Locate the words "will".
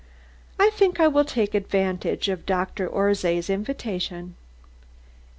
1.07-1.23